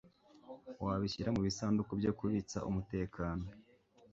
wabishyira 0.85 1.33
mubisanduku 1.35 1.91
byo 1.99 2.11
kubitsa 2.17 2.57
umutekano 2.69 3.45